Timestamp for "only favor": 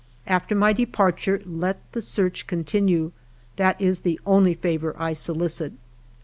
4.25-4.95